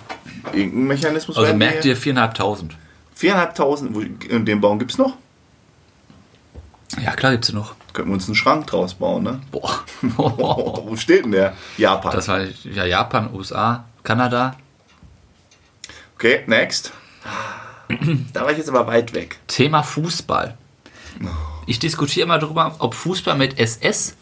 [0.53, 1.37] Irgendein Mechanismus.
[1.37, 2.71] Also merkt ihr 4.500.
[3.19, 5.15] 4.500, wo- in dem Baum gibt's noch?
[7.03, 7.75] Ja, klar gibt's sie noch.
[7.93, 9.41] Könnten wir uns einen Schrank draus bauen, ne?
[9.51, 9.83] Boah.
[10.01, 11.53] Wo steht denn der?
[11.77, 12.11] Japan.
[12.13, 14.55] Das war ja Japan, USA, Kanada.
[16.15, 16.91] okay, next.
[18.33, 19.39] Da war ich jetzt aber weit weg.
[19.47, 20.57] Thema Fußball.
[21.67, 24.15] Ich diskutiere immer darüber, ob Fußball mit SS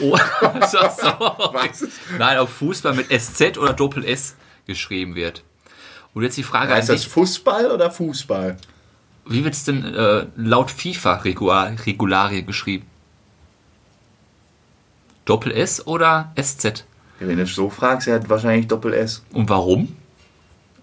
[0.00, 0.20] oder
[0.70, 1.86] so?
[2.18, 4.34] Nein, ob Fußball mit SZ oder Doppel S
[4.66, 5.42] geschrieben wird.
[6.14, 8.56] Und jetzt die Frage Heißt an das dich, Fußball oder Fußball?
[9.26, 12.86] Wie wird es denn äh, laut FIFA-Regularien geschrieben?
[15.24, 16.84] Doppel S oder SZ?
[17.20, 19.96] Ja, wenn du so fragst, er hat wahrscheinlich Doppel S, Und warum?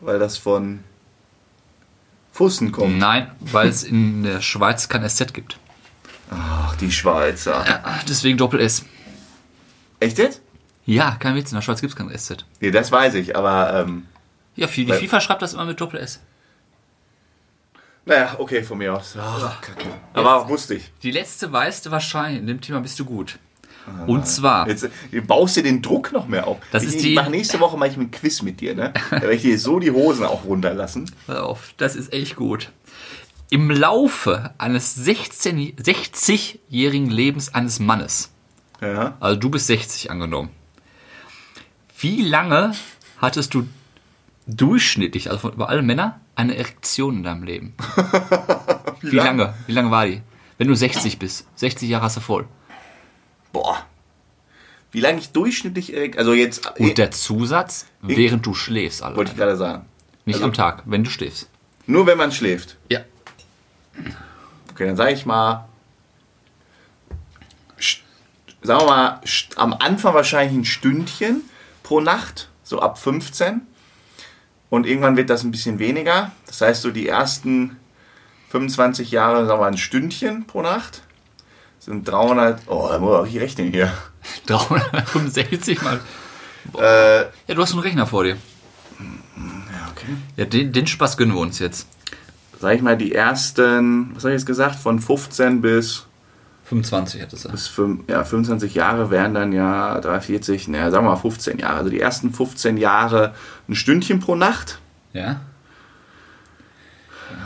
[0.01, 0.79] weil das von
[2.31, 2.97] Fussen kommt.
[2.97, 5.57] Nein, weil es in der Schweiz kein SZ gibt.
[6.31, 7.65] Ach, die Schweizer.
[8.07, 8.85] Deswegen Doppel S.
[9.99, 10.41] Echt jetzt?
[10.85, 12.45] Ja, kein Witz, in der Schweiz gibt es kein SZ.
[12.61, 14.05] Nee, das weiß ich, aber ähm,
[14.55, 16.21] Ja, die FIFA schreibt das immer mit Doppel S.
[18.09, 19.15] naja, okay, von mir aus.
[19.17, 19.85] Ach, Kacke.
[20.13, 20.91] Aber wusste ich.
[21.03, 22.41] Die letzte weißt du wahrscheinlich.
[22.41, 23.39] In dem Thema bist du gut.
[24.05, 26.57] Und zwar, Jetzt du baust dir den Druck noch mehr auf.
[26.71, 28.93] Das ich ist ich die- mache nächste Woche mache ich ein Quiz mit dir, ne?
[29.09, 31.09] Da werde ich dir so die Hosen auch runterlassen.
[31.25, 32.69] pass auf, das ist echt gut.
[33.49, 38.31] Im Laufe eines 16 60-jährigen Lebens eines Mannes,
[38.79, 39.17] Ja.
[39.19, 40.49] also du bist 60 angenommen,
[41.97, 42.73] wie lange
[43.17, 43.67] hattest du
[44.45, 47.73] durchschnittlich, also von über alle Männer, eine Erektion in deinem Leben?
[49.01, 49.37] Wie, lang?
[49.37, 49.53] lange?
[49.67, 50.21] Wie lange war die?
[50.57, 51.47] Wenn du 60 bist.
[51.55, 52.47] 60 Jahre hast du voll.
[53.51, 53.85] Boah.
[54.91, 59.17] Wie lange ich durchschnittlich, äh, also jetzt, Und der Zusatz, während du schläfst, Alter.
[59.17, 59.85] wollte ich gerade sagen.
[60.25, 61.49] Nicht also- am Tag, wenn du schläfst.
[61.85, 62.77] Nur wenn man schläft.
[62.89, 63.01] Ja.
[64.71, 65.67] Okay, dann sage ich mal,
[68.61, 69.21] sagen wir mal,
[69.55, 71.41] am Anfang wahrscheinlich ein Stündchen
[71.83, 73.61] pro Nacht, so ab 15.
[74.69, 76.31] Und irgendwann wird das ein bisschen weniger.
[76.45, 77.77] Das heißt, so die ersten
[78.49, 81.03] 25 Jahre, sagen wir mal, ein Stündchen pro Nacht.
[81.79, 83.91] Sind 300, oh, da muss ich rechnen hier.
[84.47, 85.99] 365 mal.
[86.77, 88.35] Äh, Ja, du hast einen Rechner vor dir.
[88.99, 90.07] ja, okay.
[90.35, 91.87] Ja, den, den Spaß gönnen wir uns jetzt.
[92.59, 96.05] Sag ich mal, die ersten, was habe ich jetzt gesagt, von 15 bis
[96.69, 101.11] 25 hat es bis fünf, ja, 25 Jahre wären dann ja 340, naja, sagen wir
[101.11, 101.77] mal 15 Jahre.
[101.77, 103.33] Also die ersten 15 Jahre
[103.67, 104.79] ein Stündchen pro Nacht.
[105.13, 105.41] Ja?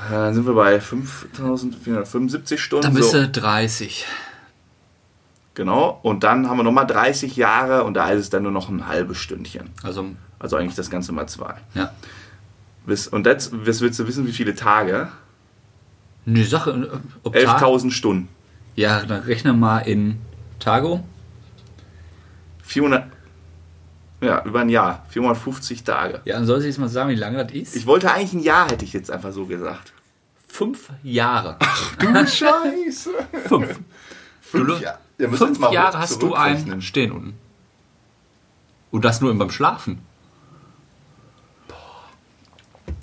[0.10, 2.84] Äh, Dann sind wir bei 5475 Stunden.
[2.84, 3.18] Dann bist so.
[3.20, 4.06] du 30.
[5.56, 6.00] Genau.
[6.02, 8.88] Und dann haben wir nochmal 30 Jahre und da ist es dann nur noch ein
[8.88, 9.70] halbes Stündchen.
[9.84, 10.06] Also,
[10.40, 11.56] Also eigentlich das Ganze mal zwei.
[11.76, 11.92] ja.
[12.86, 15.08] Bis, und jetzt willst du wissen, wie viele Tage?
[16.28, 16.72] Eine Sache.
[16.72, 18.28] äh, Ob Tag- 11.000 Stunden.
[18.76, 20.20] Ja, dann rechne mal in
[20.60, 21.04] Tago.
[22.64, 23.06] 400,
[24.22, 25.06] ja, über ein Jahr.
[25.10, 26.22] 450 Tage.
[26.26, 27.76] Ja, dann soll ich jetzt mal sagen, wie lange das ist?
[27.76, 29.92] Ich wollte eigentlich ein Jahr, hätte ich jetzt einfach so gesagt.
[30.48, 31.58] Fünf Jahre.
[32.00, 33.12] Du Scheiße.
[33.48, 33.80] Fünf.
[34.42, 35.00] Fünf, Jahre.
[35.18, 36.76] Ja, Fünf Jahre hast du zurückrechnen.
[36.76, 37.38] ein Stehen unten.
[38.92, 40.00] Und das nur beim Schlafen.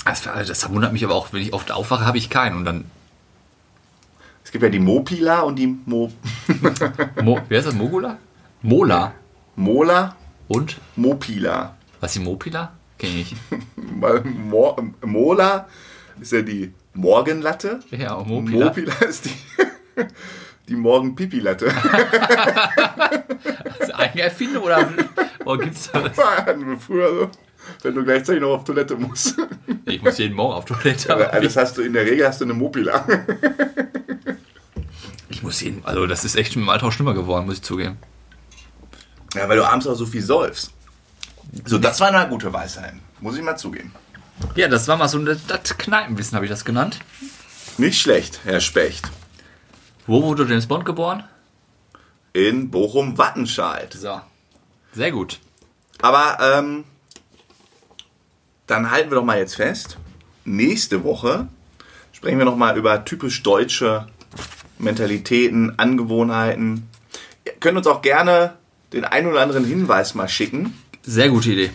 [0.05, 2.57] Das, das wundert mich aber auch, wenn ich oft aufwache, habe ich keinen.
[2.57, 2.85] Und dann,
[4.51, 6.11] Es gibt ja die Mopila und die Mo
[7.23, 7.75] Mo, wer ist das?
[7.77, 8.19] Mogula?
[8.63, 9.13] Mola.
[9.55, 10.17] Mola,
[10.49, 10.77] Und?
[10.97, 11.77] Mopila.
[12.01, 12.73] Was ist die Mopila?
[12.99, 13.37] Kenn ich nicht.
[14.51, 15.69] Mo Mola
[16.21, 17.79] ist ja die Morgenlatte.
[17.93, 18.67] Ja, und Mopila.
[18.67, 19.37] Mopila ist die,
[20.69, 21.67] die Morgenpipi-Latte.
[23.79, 24.89] Das ist eigene Erfindung oder,
[25.45, 26.17] oder gibt es da was?
[26.85, 27.31] Früher so,
[27.85, 29.37] wenn du gleichzeitig noch auf Toilette musst.
[29.85, 31.13] Ich muss jeden Morgen auf Toilette.
[31.13, 33.07] Aber Alles hast du, in der Regel hast du eine Mopila.
[35.41, 37.97] Ich muss jeden, also das ist echt im Alter auch schlimmer geworden, muss ich zugeben.
[39.35, 40.71] Ja, weil du abends auch so viel säufst.
[41.65, 42.93] So, das war eine gute Weisheit.
[43.23, 43.91] Muss ich mal zugeben.
[44.55, 46.99] Ja, das war mal so ein das Kneipenwissen, habe ich das genannt.
[47.79, 49.11] Nicht schlecht, Herr Specht.
[50.07, 51.25] Wo wurde James Bond geboren?
[52.35, 53.95] In Bochum-Wattenscheid.
[53.95, 54.21] So.
[54.93, 55.41] Sehr gut.
[56.03, 56.85] Aber ähm,
[58.67, 59.97] dann halten wir doch mal jetzt fest.
[60.45, 61.49] Nächste Woche
[62.13, 64.07] sprechen wir noch mal über typisch deutsche
[64.81, 66.89] Mentalitäten, Angewohnheiten.
[67.45, 68.55] Ihr könnt uns auch gerne
[68.93, 71.71] den einen oder anderen Hinweis mal schicken, Sehr gute Idee,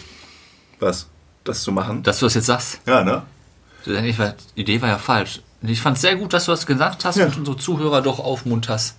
[0.79, 1.07] was
[1.43, 2.03] das zu machen.
[2.03, 2.81] dass du das jetzt sagst.
[2.85, 3.23] Ja, ne?
[3.85, 5.41] Die Idee war ja falsch.
[5.61, 7.25] Ich fand es sehr gut, dass du das gesagt hast Ja.
[7.25, 8.97] und unsere Zuhörer doch aufmunterst.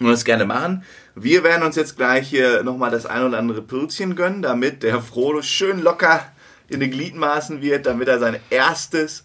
[0.00, 0.84] Und das gerne machen.
[1.14, 5.00] Wir werden uns jetzt gleich hier nochmal das ein oder andere Pilzchen gönnen, damit der
[5.00, 6.20] Frodo schön locker
[6.68, 9.24] in die Gliedmaßen wird, damit er sein erstes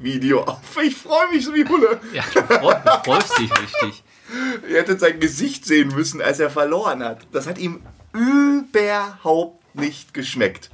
[0.00, 0.58] TikTok-Video auf.
[0.82, 2.00] Ich freue mich so wie Hulle.
[2.12, 4.02] Ja, du freu- du freust dich richtig.
[4.68, 7.26] Ihr hättet sein Gesicht sehen müssen, als er verloren hat.
[7.32, 7.82] Das hat ihm
[8.12, 10.70] überhaupt nicht geschmeckt.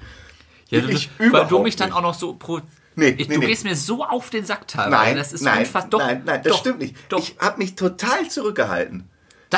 [0.69, 1.97] Ja, du, Wirklich weil du mich dann nicht.
[1.97, 2.61] auch noch so pro.
[2.97, 3.47] Nee, ich, nee, du nee.
[3.47, 4.91] gehst mir so auf den Sack teilweise.
[4.91, 5.91] Nein, das ist nein, unfassbar.
[5.91, 6.97] Doch, nein, nein, das doch, stimmt nicht.
[7.11, 7.19] Doch.
[7.19, 9.09] Ich habe mich total zurückgehalten.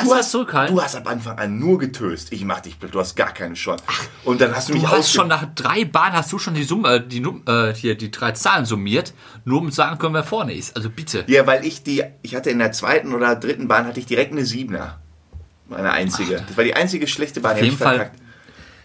[0.01, 0.75] Das du hast zurückhalten?
[0.75, 2.31] Du hast am Anfang an nur getöst.
[2.31, 3.83] Ich mach dich blöd, du hast gar keine Chance.
[4.25, 6.63] Und dann hast du mich Du hast schon nach drei Bahnen hast du schon die
[6.63, 9.13] Summe, äh, die, äh, hier, die drei Zahlen summiert,
[9.45, 10.75] nur um zu sagen können, wer vorne ist.
[10.75, 11.23] Also bitte.
[11.27, 14.31] Ja, weil ich die, ich hatte in der zweiten oder dritten Bahn hatte ich direkt
[14.31, 14.99] eine Siebener.
[15.67, 16.43] Meine einzige.
[16.47, 18.19] Das war die einzige schlechte Bahn, die hab jeden ich Fall- verkackt.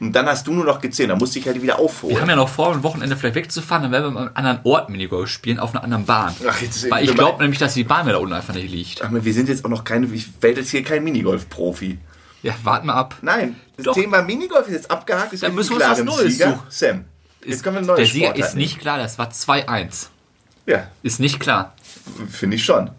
[0.07, 2.21] Und dann hast du nur noch gezählt, dann musste ich halt wieder Wir aufholen.
[2.21, 4.91] haben ja noch vor, am Wochenende vielleicht wegzufahren, dann werden wir an einem anderen Ort
[4.91, 6.35] Minigolf spielen, auf einer anderen Bahn.
[6.49, 8.71] Ach, jetzt- Weil ich wir- glaube nämlich, dass die Bahn mir da unten einfach nicht
[8.71, 9.03] liegt.
[9.03, 11.99] Ach, wir sind jetzt auch noch keine, ich werde jetzt hier kein Minigolf-Profi.
[12.43, 13.15] Ja, warten wir ab.
[13.23, 13.95] Nein, das Doch.
[13.95, 15.33] Thema Minigolf ist jetzt abgehakt.
[15.33, 16.51] Es Dann müssen einen wir uns was Neues Sieger.
[16.51, 16.63] suchen.
[16.69, 17.05] Sam,
[17.47, 20.11] jetzt können wir ein neues Der Sieger Sportart ist nicht klar, das war 2-1.
[20.67, 20.79] nehmen.
[20.83, 21.73] Ja, Ist nicht klar.
[22.31, 22.91] finde ich schon.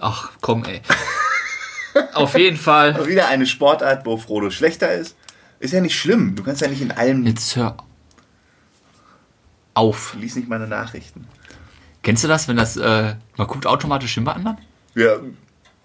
[0.00, 0.80] Ach, komm, ey.
[2.14, 3.06] Auf jeden Fall.
[3.08, 5.16] Wieder eine Sportart, wo Frodo schlechter ist.
[5.60, 6.34] Ist ja nicht schlimm.
[6.34, 7.26] Du kannst ja nicht in allem.
[7.26, 7.76] Jetzt hör
[9.78, 10.14] auf.
[10.18, 11.26] Lies nicht meine Nachrichten.
[12.02, 14.58] Kennst du das, wenn das, äh, man guckt automatisch hin bei anderen?
[14.94, 15.16] Ja,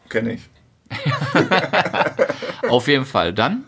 [0.09, 0.49] kenne ich.
[2.69, 3.33] Auf jeden Fall.
[3.33, 3.65] Dann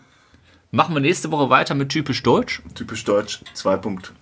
[0.70, 2.62] machen wir nächste Woche weiter mit typisch Deutsch.
[2.74, 4.12] Typisch Deutsch, zwei Punkt.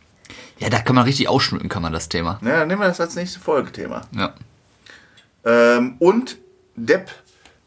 [0.58, 2.38] Ja, da kann man richtig ausschmücken, kann man das Thema.
[2.40, 4.02] Na, dann nehmen wir das als nächste Folgethema.
[4.12, 4.34] Ja.
[5.44, 6.38] Ähm, und
[6.76, 7.10] Depp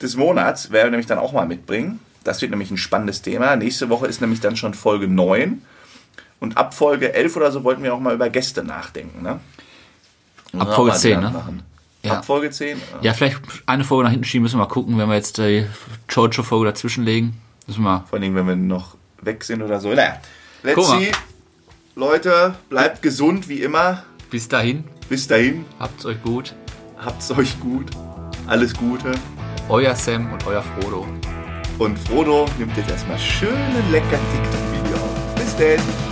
[0.02, 2.00] des Monats werden wir nämlich dann auch mal mitbringen.
[2.28, 3.56] Das wird nämlich ein spannendes Thema.
[3.56, 5.62] Nächste Woche ist nämlich dann schon Folge 9.
[6.42, 9.24] Und ab Folge 11 oder so wollten wir auch mal über Gäste nachdenken.
[9.24, 9.40] Ne?
[10.60, 11.38] Ab Folge auch mal 10, dran ne?
[11.40, 11.64] Machen.
[12.04, 12.18] Ja.
[12.18, 12.82] Ab Folge 10?
[13.02, 15.66] Ja, vielleicht eine Folge nach hinten schieben, müssen wir mal gucken, wenn wir jetzt die
[16.10, 17.40] Jojo-Folge dazwischen legen.
[17.66, 18.04] Müssen wir.
[18.10, 19.94] Vor allem, wenn wir noch weg sind oder so.
[19.94, 20.20] Naja,
[20.64, 21.00] let's Guck mal.
[21.00, 21.12] see.
[21.96, 24.04] Leute, bleibt gesund wie immer.
[24.30, 26.54] Bis dahin, Bis dahin, habt's euch gut.
[26.98, 27.86] habt's euch gut.
[28.48, 29.14] Alles Gute.
[29.70, 31.06] Euer Sam und euer Frodo.
[31.80, 35.36] Und Frodo nimmt jetzt erstmal schön ein lecker TikTok-Video auf.
[35.36, 36.07] Bis denn.